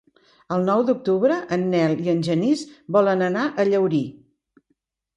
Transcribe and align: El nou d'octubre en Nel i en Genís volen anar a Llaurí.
El 0.55 0.63
nou 0.69 0.81
d'octubre 0.87 1.37
en 1.59 1.67
Nel 1.75 1.95
i 2.07 2.11
en 2.15 2.25
Genís 2.31 2.65
volen 2.99 3.25
anar 3.31 3.47
a 3.67 3.71
Llaurí. 3.73 4.05